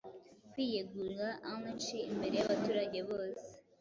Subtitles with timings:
[0.51, 3.29] Kwiyegurira Anarchy imbere, yabaturage boe